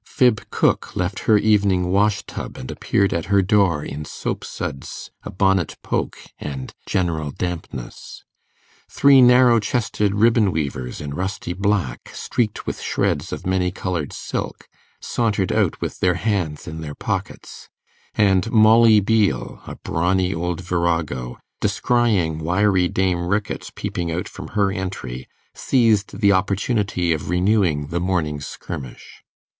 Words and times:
Phib 0.03 0.41
Cook 0.49 0.95
left 0.95 1.19
her 1.29 1.37
evening 1.37 1.91
wash 1.91 2.23
tub 2.23 2.57
and 2.57 2.71
appeared 2.71 3.13
at 3.13 3.25
her 3.25 3.43
door 3.43 3.85
in 3.85 4.03
soap 4.03 4.43
suds, 4.43 5.11
a 5.21 5.29
bonnet 5.29 5.77
poke, 5.83 6.17
and 6.39 6.73
general 6.87 7.29
dampness; 7.29 8.23
three 8.89 9.21
narrow 9.21 9.59
chested 9.59 10.15
ribbon 10.15 10.51
weavers, 10.51 11.01
in 11.01 11.13
rusty 11.13 11.53
black 11.53 12.09
streaked 12.13 12.65
with 12.65 12.81
shreds 12.81 13.31
of 13.31 13.45
many 13.45 13.69
coloured 13.69 14.11
silk, 14.11 14.67
sauntered 14.99 15.51
out 15.51 15.79
with 15.81 15.99
their 15.99 16.15
hands 16.15 16.67
in 16.67 16.81
their 16.81 16.95
pockets; 16.95 17.69
and 18.15 18.49
Molly 18.51 18.99
Beale, 19.01 19.61
a 19.67 19.75
brawny 19.75 20.33
old 20.33 20.61
virago, 20.61 21.37
descrying 21.59 22.39
wiry 22.39 22.87
Dame 22.87 23.27
Ricketts 23.27 23.69
peeping 23.75 24.11
out 24.11 24.27
from 24.27 24.47
her 24.57 24.71
entry, 24.71 25.27
seized 25.53 26.21
the 26.21 26.31
opportunity 26.31 27.13
of 27.13 27.29
renewing 27.29 27.89
the 27.89 27.99
morning's 27.99 28.47
skirmish. 28.47 29.21